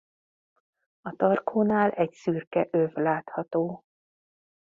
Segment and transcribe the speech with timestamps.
[1.01, 3.83] A tarkónál egy szürke öv látható.